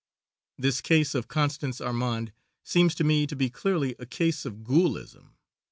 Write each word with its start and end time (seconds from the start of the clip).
This 0.57 0.81
case 0.81 1.13
of 1.13 1.27
Constance 1.27 1.79
Armande 1.79 2.31
seems 2.63 2.95
to 2.95 3.03
me 3.03 3.27
to 3.27 3.35
be 3.35 3.51
clearly 3.51 3.95
a 3.99 4.07
case 4.07 4.45
of 4.47 4.63
ghoulism. 4.63 5.35